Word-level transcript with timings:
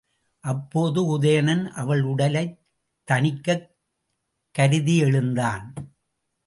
அப்போது 0.39 1.21
உதயணன் 1.21 1.67
அவள் 1.67 2.03
ஊடலைத் 2.03 2.59
தணிக்கக் 3.11 3.69
கருதி 4.51 4.97
எழுந்தான். 4.97 5.73